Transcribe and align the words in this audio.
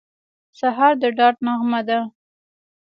سهار 0.59 0.93
د 1.01 1.03
ډاډ 1.17 1.35
نغمه 1.45 1.81
ده. 1.87 1.99